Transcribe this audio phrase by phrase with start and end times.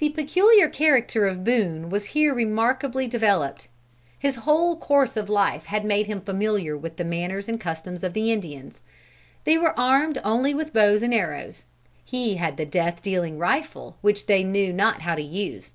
[0.00, 3.68] The peculiar character of Boone was here remarkably developed.
[4.18, 8.12] His whole course of life had made him familiar with the manners and customs of
[8.12, 8.80] the Indians.
[9.44, 11.66] They were armed only with bows and arrows.
[12.04, 15.74] He had the death dealing rifle which they knew not how to use.